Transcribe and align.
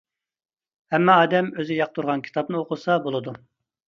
ھەممە 0.95 1.17
ئادەم 1.23 1.51
ئۆزى 1.59 1.77
ياقتۇرغان 1.79 2.23
كىتابنى 2.29 2.57
ئوقۇسا 2.61 2.97
بولىدۇ. 3.05 3.35